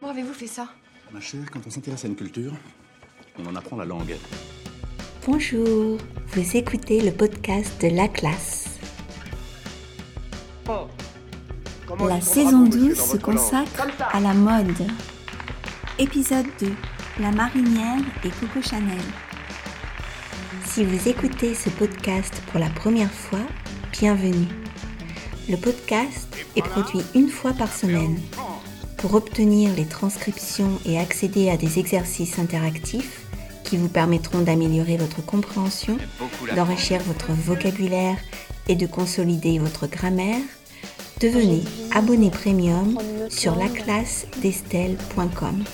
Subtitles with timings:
[0.00, 0.68] Comment avez-vous fait ça?
[1.12, 2.52] Ma chère, quand on s'intéresse à une culture,
[3.38, 4.16] on en apprend la langue.
[5.26, 8.78] Bonjour, vous écoutez le podcast de La Classe.
[12.08, 14.86] La saison 12 se consacre à la mode.
[15.98, 16.72] Épisode 2,
[17.20, 19.00] La marinière et Coco Chanel.
[20.66, 23.40] Si vous écoutez ce podcast pour la première fois,
[23.92, 24.48] bienvenue.
[25.48, 28.20] Le podcast est produit une fois par semaine.
[28.98, 33.22] Pour obtenir les transcriptions et accéder à des exercices interactifs
[33.62, 35.98] qui vous permettront d'améliorer votre compréhension,
[36.54, 38.16] d'enrichir votre vocabulaire
[38.68, 40.40] et de consolider votre grammaire,
[41.20, 41.62] devenez
[41.94, 42.98] abonné premium
[43.28, 45.64] sur laclassedestelle.com.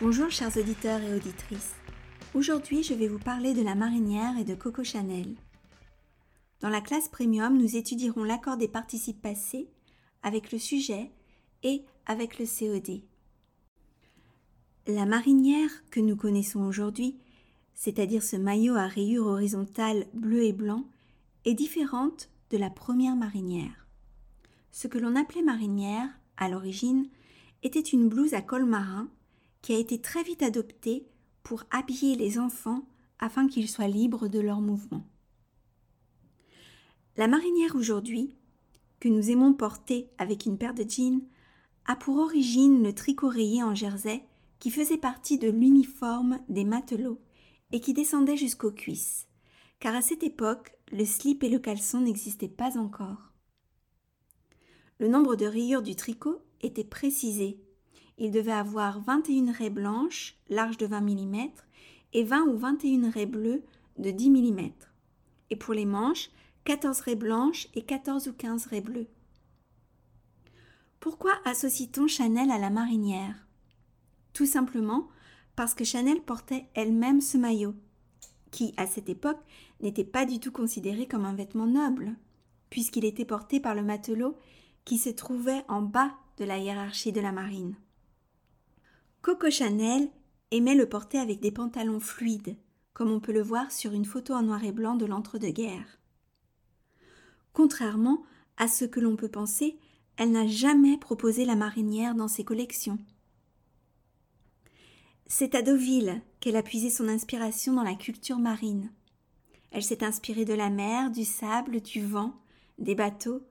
[0.00, 1.77] Bonjour chers auditeurs et auditrices.
[2.38, 5.34] Aujourd'hui, je vais vous parler de la marinière et de Coco Chanel.
[6.60, 9.68] Dans la classe premium, nous étudierons l'accord des participes passés
[10.22, 11.10] avec le sujet
[11.64, 13.02] et avec le COD.
[14.86, 17.18] La marinière que nous connaissons aujourd'hui,
[17.74, 20.84] c'est-à-dire ce maillot à rayures horizontales bleu et blanc,
[21.44, 23.88] est différente de la première marinière.
[24.70, 27.08] Ce que l'on appelait marinière, à l'origine,
[27.64, 29.08] était une blouse à col marin
[29.60, 31.08] qui a été très vite adoptée
[31.48, 32.82] pour habiller les enfants
[33.18, 35.06] afin qu'ils soient libres de leurs mouvements.
[37.16, 38.36] La marinière aujourd'hui,
[39.00, 41.22] que nous aimons porter avec une paire de jeans,
[41.86, 44.22] a pour origine le tricot rayé en jersey
[44.58, 47.18] qui faisait partie de l'uniforme des matelots
[47.72, 49.26] et qui descendait jusqu'aux cuisses,
[49.80, 53.32] car à cette époque, le slip et le caleçon n'existaient pas encore.
[54.98, 57.58] Le nombre de rayures du tricot était précisé
[58.18, 61.36] il devait avoir 21 raies blanches, larges de 20 mm,
[62.12, 63.62] et 20 ou 21 raies bleues
[63.98, 64.70] de 10 mm.
[65.50, 66.30] Et pour les manches,
[66.64, 69.08] 14 raies blanches et 14 ou 15 raies bleues.
[71.00, 73.46] Pourquoi associe-t-on Chanel à la marinière?
[74.32, 75.08] Tout simplement
[75.56, 77.74] parce que Chanel portait elle-même ce maillot,
[78.50, 79.40] qui, à cette époque,
[79.80, 82.14] n'était pas du tout considéré comme un vêtement noble,
[82.70, 84.36] puisqu'il était porté par le matelot
[84.84, 87.74] qui se trouvait en bas de la hiérarchie de la marine.
[89.28, 90.08] Coco Chanel
[90.52, 92.56] aimait le porter avec des pantalons fluides,
[92.94, 95.98] comme on peut le voir sur une photo en noir et blanc de l'entre-deux-guerres.
[97.52, 98.22] Contrairement
[98.56, 99.76] à ce que l'on peut penser,
[100.16, 102.98] elle n'a jamais proposé la marinière dans ses collections.
[105.26, 108.90] C'est à Deauville qu'elle a puisé son inspiration dans la culture marine.
[109.72, 112.32] Elle s'est inspirée de la mer, du sable, du vent,
[112.78, 113.42] des bateaux,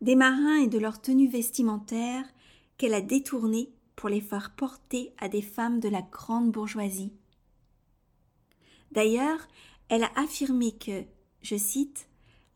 [0.00, 2.28] des marins et de leurs tenues vestimentaires
[2.76, 7.12] qu'elle a détournées pour les faire porter à des femmes de la grande bourgeoisie.
[8.92, 9.40] D'ailleurs,
[9.88, 11.02] elle a affirmé que,
[11.42, 12.08] je cite,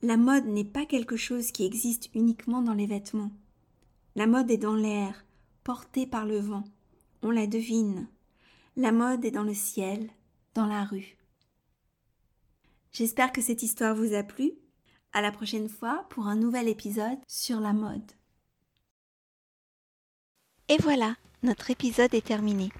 [0.02, 3.32] La mode n'est pas quelque chose qui existe uniquement dans les vêtements.
[4.14, 5.24] La mode est dans l'air,
[5.64, 6.62] portée par le vent.
[7.22, 8.06] On la devine.
[8.76, 10.10] La mode est dans le ciel,
[10.54, 11.16] dans la rue.
[12.92, 14.52] J'espère que cette histoire vous a plu.
[15.12, 18.12] À la prochaine fois pour un nouvel épisode sur la mode.
[20.68, 22.70] Et voilà, notre épisode est terminé.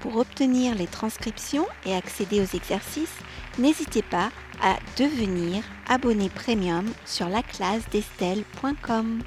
[0.00, 3.16] Pour obtenir les transcriptions et accéder aux exercices,
[3.58, 9.22] n'hésitez pas à devenir abonné premium sur laclasdestelle.com.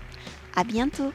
[0.55, 1.11] À bientôt!